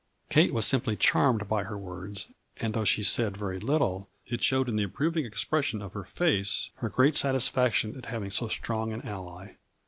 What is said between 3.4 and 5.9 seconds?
little, showed in the approving expression